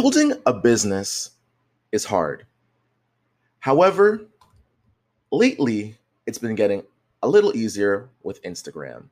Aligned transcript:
Building 0.00 0.32
a 0.46 0.54
business 0.54 1.32
is 1.90 2.04
hard. 2.04 2.46
However, 3.58 4.28
lately 5.32 5.98
it's 6.24 6.38
been 6.38 6.54
getting 6.54 6.84
a 7.20 7.28
little 7.28 7.56
easier 7.56 8.08
with 8.22 8.40
Instagram. 8.44 9.06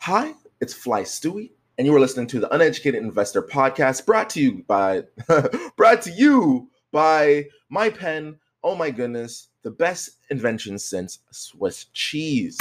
Hi, 0.00 0.34
it's 0.60 0.74
Fly 0.74 1.04
Stewie, 1.04 1.52
and 1.78 1.86
you 1.86 1.96
are 1.96 2.00
listening 2.00 2.26
to 2.26 2.38
the 2.38 2.54
Uneducated 2.54 3.02
Investor 3.02 3.40
Podcast 3.40 4.04
brought 4.04 4.28
to 4.28 4.42
you 4.42 4.62
by 4.66 5.04
brought 5.78 6.02
to 6.02 6.10
you 6.10 6.68
by 6.92 7.46
my 7.70 7.88
pen. 7.88 8.36
Oh 8.62 8.74
my 8.74 8.90
goodness, 8.90 9.48
the 9.62 9.70
best 9.70 10.18
invention 10.28 10.78
since 10.78 11.20
Swiss 11.30 11.86
cheese. 11.94 12.58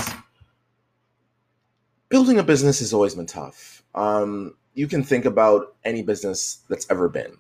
Building 2.08 2.40
a 2.40 2.44
business 2.44 2.80
has 2.80 2.94
always 2.94 3.16
been 3.16 3.26
tough. 3.26 3.84
Um, 3.94 4.56
you 4.74 4.88
can 4.88 5.04
think 5.04 5.26
about 5.26 5.76
any 5.84 6.02
business 6.02 6.60
that's 6.70 6.90
ever 6.90 7.10
been. 7.10 7.38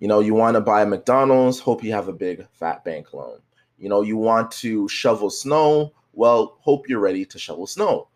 You 0.00 0.08
know, 0.08 0.20
you 0.20 0.34
want 0.34 0.56
to 0.56 0.60
buy 0.60 0.82
a 0.82 0.86
McDonald's, 0.86 1.58
hope 1.58 1.82
you 1.82 1.92
have 1.92 2.08
a 2.08 2.12
big 2.12 2.46
fat 2.52 2.84
bank 2.84 3.14
loan. 3.14 3.38
You 3.78 3.88
know, 3.88 4.02
you 4.02 4.16
want 4.16 4.50
to 4.52 4.88
shovel 4.88 5.30
snow, 5.30 5.92
well, 6.12 6.58
hope 6.60 6.88
you're 6.88 7.00
ready 7.00 7.24
to 7.24 7.38
shovel 7.38 7.66
snow. 7.66 8.08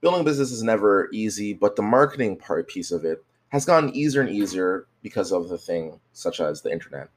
Building 0.00 0.20
a 0.20 0.24
business 0.24 0.50
is 0.50 0.62
never 0.62 1.08
easy, 1.12 1.52
but 1.52 1.76
the 1.76 1.82
marketing 1.82 2.36
part 2.36 2.68
piece 2.68 2.90
of 2.90 3.04
it 3.04 3.24
has 3.48 3.64
gotten 3.64 3.94
easier 3.94 4.22
and 4.22 4.30
easier 4.30 4.86
because 5.02 5.32
of 5.32 5.48
the 5.48 5.58
thing 5.58 6.00
such 6.12 6.40
as 6.40 6.62
the 6.62 6.72
internet. 6.72 7.08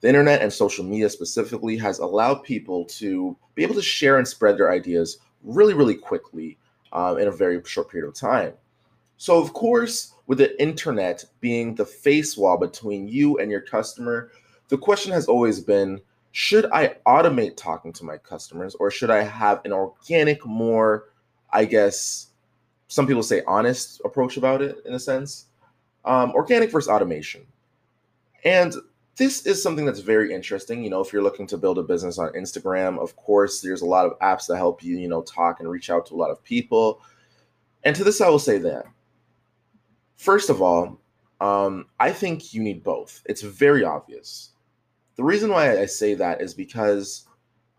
The 0.00 0.08
internet 0.08 0.42
and 0.42 0.52
social 0.52 0.84
media 0.84 1.10
specifically 1.10 1.76
has 1.78 1.98
allowed 1.98 2.44
people 2.44 2.84
to 2.86 3.36
be 3.54 3.62
able 3.62 3.74
to 3.74 3.82
share 3.82 4.18
and 4.18 4.26
spread 4.26 4.56
their 4.56 4.70
ideas 4.70 5.18
really, 5.42 5.74
really 5.74 5.94
quickly 5.94 6.58
uh, 6.92 7.16
in 7.18 7.28
a 7.28 7.32
very 7.32 7.62
short 7.64 7.90
period 7.90 8.08
of 8.08 8.14
time. 8.14 8.54
So, 9.18 9.40
of 9.42 9.52
course, 9.52 10.14
with 10.28 10.38
the 10.38 10.60
internet 10.62 11.24
being 11.40 11.74
the 11.74 11.84
face 11.84 12.36
wall 12.36 12.56
between 12.56 13.08
you 13.08 13.38
and 13.38 13.50
your 13.50 13.60
customer, 13.60 14.30
the 14.68 14.78
question 14.78 15.12
has 15.12 15.26
always 15.26 15.60
been 15.60 16.00
should 16.30 16.66
I 16.66 16.94
automate 17.04 17.56
talking 17.56 17.92
to 17.94 18.04
my 18.04 18.16
customers 18.16 18.76
or 18.76 18.92
should 18.92 19.10
I 19.10 19.24
have 19.24 19.60
an 19.64 19.72
organic, 19.72 20.46
more, 20.46 21.06
I 21.52 21.64
guess, 21.64 22.28
some 22.86 23.08
people 23.08 23.24
say 23.24 23.42
honest 23.46 24.00
approach 24.04 24.36
about 24.36 24.62
it 24.62 24.76
in 24.86 24.94
a 24.94 25.00
sense? 25.00 25.46
Um, 26.04 26.30
organic 26.32 26.70
versus 26.70 26.88
automation. 26.88 27.44
And 28.44 28.74
this 29.16 29.46
is 29.46 29.60
something 29.60 29.84
that's 29.84 29.98
very 29.98 30.32
interesting. 30.32 30.84
You 30.84 30.90
know, 30.90 31.00
if 31.00 31.12
you're 31.12 31.24
looking 31.24 31.48
to 31.48 31.58
build 31.58 31.78
a 31.78 31.82
business 31.82 32.18
on 32.18 32.32
Instagram, 32.34 33.00
of 33.00 33.16
course, 33.16 33.62
there's 33.62 33.82
a 33.82 33.86
lot 33.86 34.06
of 34.06 34.16
apps 34.20 34.46
that 34.46 34.58
help 34.58 34.84
you, 34.84 34.96
you 34.96 35.08
know, 35.08 35.22
talk 35.22 35.58
and 35.58 35.68
reach 35.68 35.90
out 35.90 36.06
to 36.06 36.14
a 36.14 36.16
lot 36.16 36.30
of 36.30 36.44
people. 36.44 37.00
And 37.82 37.96
to 37.96 38.04
this, 38.04 38.20
I 38.20 38.28
will 38.28 38.38
say 38.38 38.58
that 38.58 38.84
First 40.18 40.50
of 40.50 40.60
all, 40.60 41.00
um, 41.40 41.86
I 42.00 42.12
think 42.12 42.52
you 42.52 42.60
need 42.60 42.82
both. 42.82 43.22
It's 43.26 43.42
very 43.42 43.84
obvious. 43.84 44.50
The 45.16 45.22
reason 45.22 45.50
why 45.50 45.78
I 45.80 45.86
say 45.86 46.14
that 46.14 46.40
is 46.40 46.54
because 46.54 47.26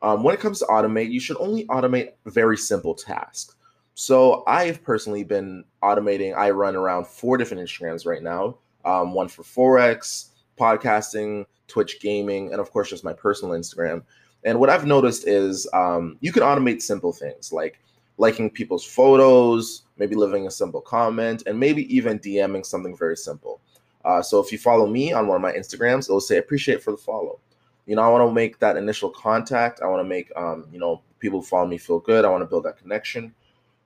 um, 0.02 0.24
when 0.24 0.34
it 0.34 0.40
comes 0.40 0.60
to 0.60 0.66
automate, 0.66 1.12
you 1.12 1.20
should 1.20 1.38
only 1.40 1.66
automate 1.66 2.14
very 2.26 2.58
simple 2.58 2.96
tasks. 2.96 3.56
So 3.94 4.44
I 4.48 4.66
have 4.66 4.82
personally 4.82 5.26
been 5.26 5.66
automating. 5.84 6.34
I 6.34 6.52
run 6.52 6.78
around 6.78 7.06
four 7.08 7.38
different 7.38 7.62
Instagrams 7.62 8.06
right 8.06 8.24
now. 8.24 8.58
Um, 8.86 9.14
one 9.14 9.28
for 9.28 9.44
forex, 9.44 10.30
podcasting, 10.58 11.46
Twitch 11.68 12.00
gaming, 12.00 12.54
and 12.54 12.62
of 12.62 12.72
course 12.72 12.90
just 12.90 13.04
my 13.04 13.14
personal 13.14 13.54
Instagram. 13.60 14.04
And 14.46 14.58
what 14.62 14.70
I've 14.70 14.86
noticed 14.86 15.28
is 15.28 15.68
um, 15.74 16.18
you 16.22 16.32
can 16.32 16.44
automate 16.44 16.82
simple 16.82 17.12
things 17.12 17.52
like 17.52 17.82
liking 18.20 18.50
people's 18.50 18.86
photos, 18.86 19.84
maybe 19.98 20.14
leaving 20.14 20.46
a 20.46 20.52
simple 20.52 20.82
comment, 20.82 21.42
and 21.48 21.58
maybe 21.58 21.94
even 21.94 22.20
DMing 22.20 22.66
something 22.66 22.96
very 22.96 23.18
simple. 23.18 23.62
Uh, 24.06 24.22
so 24.22 24.40
if 24.40 24.52
you 24.52 24.58
follow 24.58 24.86
me 24.86 25.12
on 25.14 25.26
one 25.26 25.38
of 25.38 25.42
my 25.42 25.54
Instagrams, 25.54 26.06
it'll 26.06 26.22
say 26.22 26.38
appreciate 26.38 26.84
for 26.84 26.92
the 26.92 26.98
follow. 26.98 27.40
You 27.86 27.96
know, 27.96 28.04
I 28.04 28.10
want 28.10 28.30
to 28.30 28.34
make 28.34 28.60
that 28.60 28.78
initial 28.78 29.10
contact. 29.10 29.82
I 29.82 29.88
want 29.88 30.02
to 30.02 30.08
make 30.08 30.32
um, 30.36 30.68
you 30.72 30.80
know 30.80 31.02
people 31.20 31.42
follow 31.42 31.66
me 31.66 31.78
feel 31.78 32.00
good. 32.00 32.26
I 32.26 32.30
want 32.30 32.42
to 32.42 32.46
build 32.46 32.66
that 32.66 32.78
connection. 32.78 33.34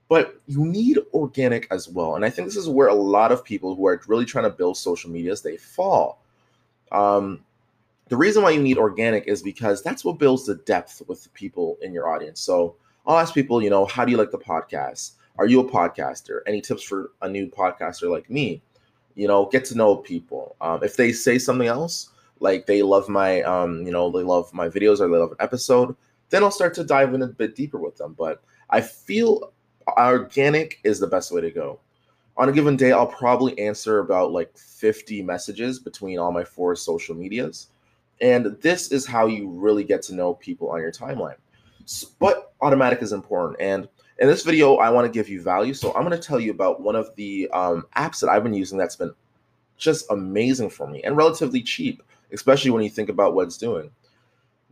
But 0.10 0.40
you 0.48 0.66
need 0.66 1.00
organic 1.14 1.68
as 1.72 1.88
well, 1.88 2.16
and 2.16 2.26
I 2.26 2.30
think 2.30 2.48
this 2.48 2.58
is 2.58 2.68
where 2.68 2.90
a 2.90 2.94
lot 2.94 3.32
of 3.32 3.44
people 3.44 3.76
who 3.76 3.88
are 3.88 4.02
really 4.08 4.26
trying 4.26 4.44
to 4.44 4.50
build 4.50 4.78
social 4.78 5.10
medias 5.10 5.42
they 5.42 5.58
fall. 5.58 6.22
Um, 6.92 7.40
the 8.10 8.18
reason 8.18 8.44
why 8.44 8.52
you 8.52 8.62
need 8.62 8.78
organic 8.78 9.28
is 9.28 9.42
because 9.42 9.82
that's 9.82 10.04
what 10.04 10.20
builds 10.20 10.46
the 10.46 10.56
depth 10.56 11.02
with 11.08 11.24
the 11.24 11.30
people 11.30 11.78
in 11.82 11.94
your 11.94 12.10
audience. 12.10 12.42
So 12.42 12.76
I'll 13.06 13.18
ask 13.18 13.34
people, 13.34 13.62
you 13.62 13.70
know, 13.70 13.86
how 13.86 14.06
do 14.06 14.12
you 14.12 14.18
like 14.18 14.32
the 14.32 14.38
podcast? 14.38 15.14
Are 15.38 15.46
you 15.46 15.60
a 15.60 15.70
podcaster? 15.70 16.40
Any 16.48 16.62
tips 16.62 16.84
for 16.84 17.12
a 17.22 17.30
new 17.30 17.48
podcaster 17.48 18.10
like 18.10 18.30
me? 18.30 18.62
You 19.16 19.28
know, 19.28 19.48
get 19.52 19.66
to 19.66 19.76
know 19.76 19.98
people. 19.98 20.56
Um, 20.62 20.84
if 20.84 20.96
they 20.96 21.12
say 21.12 21.38
something 21.38 21.68
else, 21.68 22.10
like 22.40 22.66
they 22.66 22.82
love 22.82 23.10
my, 23.10 23.42
um, 23.42 23.86
you 23.86 23.92
know, 23.92 24.10
they 24.10 24.24
love 24.24 24.54
my 24.54 24.70
videos 24.70 25.00
or 25.00 25.08
they 25.10 25.18
love 25.18 25.32
an 25.32 25.38
episode, 25.40 25.96
then 26.30 26.44
I'll 26.44 26.52
start 26.52 26.74
to 26.76 26.84
dive 26.84 27.14
in 27.14 27.22
a 27.22 27.28
bit 27.28 27.56
deeper 27.56 27.78
with 27.78 27.98
them. 27.98 28.16
But 28.18 28.42
I 28.70 28.82
feel 28.82 29.52
organic 29.88 30.80
is 30.84 31.00
the 31.00 31.08
best 31.08 31.32
way 31.32 31.42
to 31.42 31.52
go. 31.52 31.80
On 32.38 32.50
a 32.50 32.52
given 32.52 32.76
day, 32.76 32.92
I'll 32.92 33.06
probably 33.06 33.58
answer 33.60 34.00
about 34.00 34.32
like 34.32 34.58
50 34.58 35.22
messages 35.22 35.78
between 35.78 36.18
all 36.18 36.32
my 36.32 36.44
four 36.44 36.76
social 36.76 37.16
medias. 37.16 37.68
And 38.22 38.58
this 38.62 38.92
is 38.92 39.06
how 39.06 39.28
you 39.28 39.50
really 39.50 39.84
get 39.84 40.02
to 40.04 40.16
know 40.16 40.34
people 40.36 40.70
on 40.70 40.80
your 40.80 40.92
timeline. 40.92 41.36
But 42.20 42.54
automatic 42.62 43.02
is 43.02 43.12
important. 43.12 43.60
And 43.60 43.88
in 44.20 44.28
this 44.28 44.44
video, 44.44 44.76
I 44.76 44.90
want 44.90 45.06
to 45.06 45.12
give 45.12 45.30
you 45.30 45.42
value. 45.42 45.74
So 45.74 45.94
I'm 45.94 46.08
going 46.08 46.20
to 46.20 46.28
tell 46.28 46.40
you 46.40 46.52
about 46.52 46.82
one 46.82 46.96
of 46.96 47.16
the 47.16 47.50
um, 47.52 47.86
apps 47.96 48.20
that 48.22 48.30
I've 48.30 48.44
been 48.44 48.54
using 48.54 48.78
that's 48.78 48.96
been 48.96 49.14
just 49.78 50.10
amazing 50.12 50.70
for 50.70 50.88
me 50.88 51.02
and 51.04 51.18
relatively 51.18 51.62
cheap, 51.62 52.04
especially 52.32 52.72
when 52.72 52.84
you 52.84 52.90
think 52.90 53.10
about 53.10 53.34
what 53.34 53.48
it's 53.48 53.58
doing. 53.58 53.92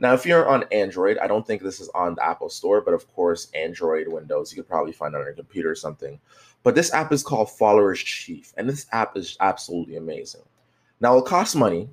Now, 0.01 0.13
if 0.13 0.25
you're 0.25 0.47
on 0.47 0.65
Android, 0.71 1.19
I 1.19 1.27
don't 1.27 1.45
think 1.45 1.61
this 1.61 1.79
is 1.79 1.89
on 1.89 2.15
the 2.15 2.25
Apple 2.25 2.49
Store, 2.49 2.81
but 2.81 2.95
of 2.95 3.07
course, 3.13 3.49
Android, 3.53 4.07
Windows, 4.07 4.51
you 4.51 4.61
could 4.61 4.69
probably 4.69 4.93
find 4.93 5.13
it 5.13 5.19
on 5.19 5.25
your 5.25 5.33
computer 5.33 5.69
or 5.69 5.75
something. 5.75 6.19
But 6.63 6.73
this 6.73 6.91
app 6.91 7.11
is 7.11 7.21
called 7.21 7.51
Followers 7.51 7.99
Chief, 7.99 8.51
and 8.57 8.67
this 8.67 8.87
app 8.91 9.15
is 9.15 9.37
absolutely 9.41 9.97
amazing. 9.97 10.41
Now, 11.01 11.17
it 11.17 11.25
costs 11.25 11.55
money. 11.55 11.87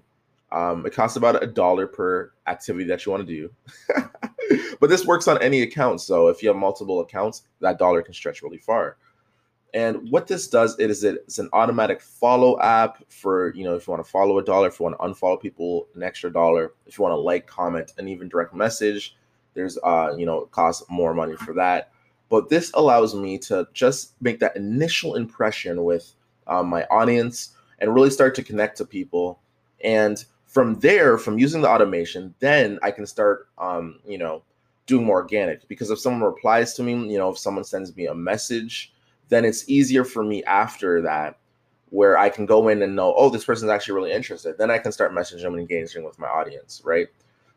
Um, 0.51 0.87
it 0.87 0.95
costs 0.95 1.19
about 1.19 1.43
a 1.43 1.47
dollar 1.47 1.87
per 1.87 2.33
activity 2.47 2.87
that 2.87 3.05
you 3.05 3.13
want 3.13 3.27
to 3.27 3.35
do. 3.35 3.51
but 4.81 4.91
this 4.91 5.07
works 5.07 5.29
on 5.29 5.41
any 5.43 5.63
account. 5.63 6.01
So 6.01 6.29
if 6.29 6.43
you 6.43 6.49
have 6.49 6.57
multiple 6.57 7.01
accounts, 7.01 7.43
that 7.61 7.79
dollar 7.79 8.03
can 8.03 8.15
stretch 8.15 8.43
really 8.43 8.59
far. 8.59 8.97
And 9.75 10.11
what 10.11 10.27
this 10.27 10.49
does 10.49 10.79
it 10.79 10.91
is 10.91 11.05
it's 11.05 11.39
an 11.39 11.51
automatic 11.53 12.01
follow 12.01 12.59
app 12.61 13.05
for 13.11 13.55
you 13.55 13.65
know 13.65 13.75
if 13.75 13.87
you 13.87 13.93
want 13.93 14.05
to 14.05 14.11
follow 14.11 14.39
a 14.39 14.45
dollar, 14.45 14.69
if 14.69 14.81
you 14.81 14.85
want 14.85 14.99
to 14.99 15.05
unfollow 15.05 15.41
people, 15.41 15.89
an 15.95 16.03
extra 16.03 16.33
dollar. 16.33 16.73
If 16.87 16.99
you 16.99 17.03
want 17.03 17.13
to 17.13 17.21
like, 17.21 17.47
comment, 17.47 17.93
and 17.99 18.09
even 18.09 18.29
direct 18.29 18.55
message, 18.55 19.15
there's 19.55 19.77
uh 19.85 20.15
you 20.17 20.25
know 20.25 20.41
it 20.41 20.51
costs 20.53 20.85
more 20.89 21.13
money 21.13 21.37
for 21.37 21.53
that. 21.55 21.91
But 22.31 22.49
this 22.49 22.71
allows 22.75 23.15
me 23.15 23.39
to 23.41 23.69
just 23.73 24.15
make 24.21 24.41
that 24.41 24.57
initial 24.57 25.15
impression 25.15 25.85
with 25.85 26.15
um, 26.47 26.69
my 26.69 26.85
audience 26.85 27.55
and 27.79 27.95
really 27.95 28.11
start 28.11 28.35
to 28.35 28.43
connect 28.43 28.79
to 28.79 28.85
people. 28.85 29.41
And 29.83 30.23
from 30.49 30.81
there, 30.81 31.19
from 31.19 31.39
using 31.39 31.61
the 31.61 31.69
automation, 31.69 32.35
then 32.41 32.79
I 32.83 32.91
can 32.91 33.07
start 33.07 33.49
um 33.59 34.01
you 34.05 34.19
know 34.19 34.43
doing 34.87 35.05
more 35.05 35.21
organic 35.21 35.69
because 35.69 35.91
if 35.91 36.01
someone 36.01 36.23
replies 36.23 36.75
to 36.75 36.83
me, 36.83 36.93
you 37.13 37.19
know, 37.19 37.29
if 37.31 37.39
someone 37.39 37.63
sends 37.63 37.95
me 37.95 38.07
a 38.07 38.15
message, 38.15 38.93
then 39.29 39.45
it's 39.45 39.69
easier 39.69 40.03
for 40.03 40.25
me 40.25 40.43
after 40.45 41.03
that 41.03 41.39
where 41.91 42.19
I 42.19 42.29
can 42.29 42.47
go 42.47 42.69
in 42.69 42.83
and 42.83 42.97
know, 42.97 43.15
oh, 43.17 43.31
this 43.31 43.45
person's 43.45 43.71
actually 43.71 43.95
really 43.95 44.13
interested. 44.13 44.57
Then 44.59 44.71
I 44.71 44.79
can 44.79 44.91
start 44.93 45.13
messaging 45.13 45.43
them 45.43 45.53
and 45.53 45.61
engaging 45.61 46.05
with 46.05 46.19
my 46.19 46.27
audience, 46.27 46.83
right? 46.85 47.09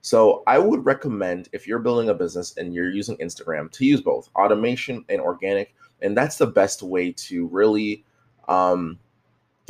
So 0.01 0.44
I 0.47 0.57
would 0.57 0.85
recommend 0.85 1.50
if 1.53 1.68
you're 1.68 1.80
building 1.80 2.09
a 2.09 2.13
business 2.13 2.57
and 2.57 2.74
you're 2.74 2.91
using 2.91 3.18
Instagram 3.18 3.72
to 3.72 3.85
use 3.85 4.01
both 4.01 4.30
automation 4.35 5.06
and 5.09 5.22
organic. 5.22 5.74
And 6.01 6.16
that's 6.16 6.38
the 6.38 6.47
best 6.47 6.84
way 6.84 7.12
to 7.13 7.47
really 7.47 8.03
um 8.47 9.00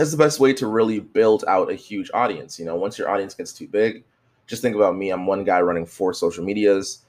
that's 0.02 0.10
the 0.10 0.18
best 0.18 0.40
way 0.40 0.52
to 0.52 0.66
really 0.66 1.00
build 1.00 1.46
out 1.48 1.70
a 1.70 1.76
huge 1.76 2.10
audience. 2.16 2.58
You 2.58 2.66
know, 2.66 2.76
once 2.76 2.98
your 2.98 3.08
audience 3.08 3.36
gets 3.36 3.54
too 3.54 3.68
big, 3.68 4.04
just 4.48 4.64
think 4.64 4.76
about 4.76 4.96
me. 4.96 5.12
I'm 5.12 5.28
one 5.28 5.44
guy 5.44 5.62
running 5.62 5.86
four 5.86 6.12
social 6.12 6.44
medias 6.44 7.06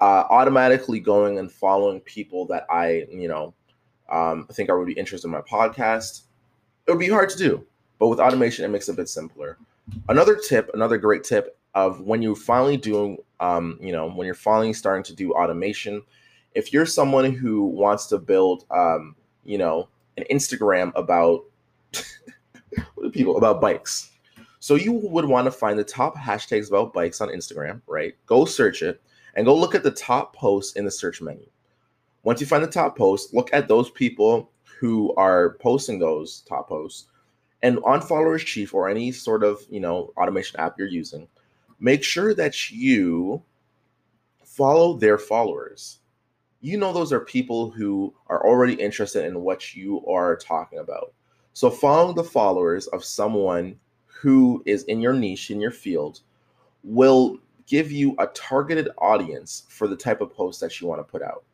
uh, 0.00 0.24
automatically 0.30 0.98
going 0.98 1.38
and 1.38 1.50
following 1.50 2.00
people 2.00 2.44
that 2.46 2.66
I, 2.68 3.06
you 3.08 3.28
know, 3.28 3.54
um, 4.08 4.48
think 4.50 4.68
I 4.68 4.72
would 4.72 4.88
be 4.88 4.94
interested 4.94 5.28
in 5.28 5.32
my 5.32 5.42
podcast. 5.42 6.22
It 6.88 6.90
would 6.90 6.98
be 6.98 7.08
hard 7.08 7.28
to 7.28 7.38
do, 7.38 7.64
but 8.00 8.08
with 8.08 8.18
automation, 8.18 8.64
it 8.64 8.68
makes 8.68 8.88
it 8.88 8.94
a 8.94 8.96
bit 8.96 9.08
simpler. 9.08 9.56
Another 10.08 10.34
tip, 10.34 10.68
another 10.74 10.98
great 10.98 11.22
tip 11.22 11.56
of 11.76 12.00
when 12.00 12.20
you're 12.20 12.34
finally 12.34 12.76
doing, 12.76 13.16
um, 13.38 13.78
you 13.80 13.92
know, 13.92 14.10
when 14.10 14.26
you're 14.26 14.34
finally 14.34 14.72
starting 14.72 15.04
to 15.04 15.14
do 15.14 15.30
automation, 15.34 16.02
if 16.56 16.72
you're 16.72 16.84
someone 16.84 17.32
who 17.32 17.62
wants 17.62 18.06
to 18.06 18.18
build, 18.18 18.64
um, 18.72 19.14
you 19.44 19.56
know, 19.56 19.88
an 20.16 20.24
Instagram 20.32 20.90
about 20.96 21.44
people 23.12 23.36
about 23.36 23.60
bikes. 23.60 24.10
So 24.60 24.76
you 24.76 24.92
would 24.92 25.26
want 25.26 25.44
to 25.44 25.50
find 25.50 25.78
the 25.78 25.84
top 25.84 26.16
hashtags 26.16 26.68
about 26.68 26.92
bikes 26.94 27.20
on 27.20 27.28
Instagram, 27.28 27.82
right? 27.86 28.14
Go 28.26 28.44
search 28.44 28.82
it 28.82 29.02
and 29.34 29.44
go 29.44 29.54
look 29.54 29.74
at 29.74 29.82
the 29.82 29.90
top 29.90 30.34
posts 30.34 30.76
in 30.76 30.84
the 30.84 30.90
search 30.90 31.20
menu. 31.20 31.46
Once 32.22 32.40
you 32.40 32.46
find 32.46 32.64
the 32.64 32.68
top 32.68 32.96
posts, 32.96 33.34
look 33.34 33.52
at 33.52 33.68
those 33.68 33.90
people 33.90 34.50
who 34.80 35.14
are 35.16 35.58
posting 35.60 35.98
those 35.98 36.40
top 36.48 36.68
posts 36.68 37.08
And 37.64 37.78
on 37.82 38.02
Followers 38.02 38.44
Chief 38.44 38.74
or 38.74 38.90
any 38.90 39.10
sort 39.10 39.42
of, 39.42 39.64
you 39.70 39.80
know, 39.80 40.12
automation 40.18 40.60
app 40.60 40.78
you're 40.78 40.86
using, 40.86 41.26
make 41.80 42.04
sure 42.04 42.34
that 42.34 42.70
you 42.70 43.42
follow 44.44 44.98
their 44.98 45.16
followers. 45.16 46.00
You 46.60 46.76
know 46.76 46.92
those 46.92 47.10
are 47.10 47.20
people 47.20 47.70
who 47.70 48.14
are 48.26 48.46
already 48.46 48.74
interested 48.74 49.24
in 49.24 49.40
what 49.40 49.74
you 49.74 50.04
are 50.06 50.36
talking 50.36 50.78
about. 50.78 51.14
So 51.54 51.70
following 51.70 52.16
the 52.16 52.24
followers 52.24 52.88
of 52.88 53.04
someone 53.04 53.76
who 54.06 54.60
is 54.66 54.82
in 54.84 55.00
your 55.00 55.12
niche 55.12 55.52
in 55.52 55.60
your 55.60 55.70
field 55.70 56.20
will 56.82 57.38
give 57.68 57.92
you 57.92 58.16
a 58.18 58.26
targeted 58.28 58.88
audience 58.98 59.62
for 59.68 59.86
the 59.86 59.96
type 59.96 60.20
of 60.20 60.34
post 60.34 60.60
that 60.60 60.80
you 60.80 60.88
want 60.88 60.98
to 60.98 61.10
put 61.10 61.22
out. 61.22 61.44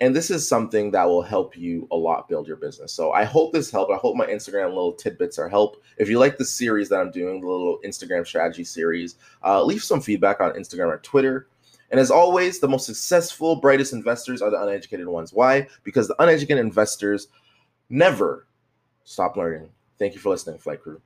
And 0.00 0.14
this 0.14 0.30
is 0.30 0.48
something 0.48 0.92
that 0.92 1.08
will 1.08 1.22
help 1.22 1.56
you 1.56 1.88
a 1.90 1.96
lot 1.96 2.28
build 2.28 2.46
your 2.46 2.56
business. 2.56 2.92
So 2.92 3.10
I 3.10 3.24
hope 3.24 3.52
this 3.52 3.68
helped. 3.68 3.92
I 3.92 3.96
hope 3.96 4.16
my 4.16 4.26
Instagram 4.26 4.68
little 4.68 4.92
tidbits 4.92 5.40
are 5.40 5.48
help. 5.48 5.82
If 5.98 6.08
you 6.08 6.20
like 6.20 6.38
the 6.38 6.44
series 6.44 6.88
that 6.90 7.00
I'm 7.00 7.10
doing, 7.10 7.40
the 7.40 7.48
little 7.48 7.80
Instagram 7.84 8.24
strategy 8.24 8.62
series, 8.62 9.16
uh, 9.44 9.62
leave 9.64 9.82
some 9.82 10.00
feedback 10.00 10.40
on 10.40 10.52
Instagram 10.52 10.86
or 10.86 10.98
Twitter. 10.98 11.48
And 11.90 11.98
as 11.98 12.12
always, 12.12 12.60
the 12.60 12.68
most 12.68 12.86
successful, 12.86 13.56
brightest 13.56 13.92
investors 13.92 14.40
are 14.40 14.50
the 14.50 14.62
uneducated 14.62 15.08
ones. 15.08 15.32
Why? 15.32 15.66
Because 15.82 16.06
the 16.06 16.22
uneducated 16.22 16.64
investors 16.64 17.26
never 17.90 18.46
stop 19.04 19.36
learning. 19.36 19.70
Thank 19.98 20.14
you 20.14 20.20
for 20.20 20.30
listening, 20.30 20.58
Flight 20.58 20.82
Crew. 20.82 21.00